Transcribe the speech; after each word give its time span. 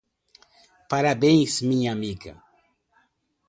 Parabéns 0.91 1.51
minha 1.69 1.91
amiga. 1.95 2.33